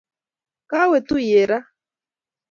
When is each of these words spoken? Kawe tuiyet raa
Kawe 0.71 0.97
tuiyet 1.07 1.47
raa 1.49 1.63